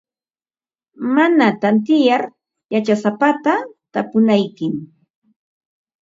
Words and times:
Mana 1.15 1.47
tantiyar 1.65 2.23
yachasapata 2.73 3.53
tapunaykim. 3.93 4.73